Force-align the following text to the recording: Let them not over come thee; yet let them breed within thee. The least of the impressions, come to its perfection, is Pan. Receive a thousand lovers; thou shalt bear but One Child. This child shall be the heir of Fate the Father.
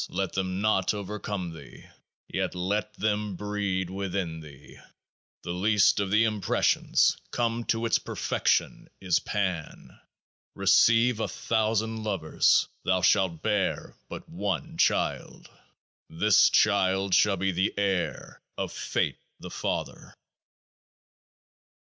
Let 0.09 0.33
them 0.33 0.61
not 0.61 0.95
over 0.95 1.19
come 1.19 1.51
thee; 1.53 1.85
yet 2.27 2.55
let 2.55 2.91
them 2.95 3.35
breed 3.35 3.91
within 3.91 4.39
thee. 4.39 4.79
The 5.43 5.51
least 5.53 5.99
of 5.99 6.09
the 6.09 6.23
impressions, 6.23 7.15
come 7.29 7.65
to 7.65 7.85
its 7.85 7.99
perfection, 7.99 8.89
is 8.99 9.19
Pan. 9.19 9.99
Receive 10.55 11.19
a 11.19 11.27
thousand 11.27 12.01
lovers; 12.03 12.67
thou 12.83 13.03
shalt 13.03 13.43
bear 13.43 13.95
but 14.09 14.27
One 14.27 14.75
Child. 14.75 15.47
This 16.09 16.49
child 16.49 17.13
shall 17.13 17.37
be 17.37 17.51
the 17.51 17.71
heir 17.77 18.41
of 18.57 18.71
Fate 18.71 19.19
the 19.39 19.51
Father. 19.51 20.15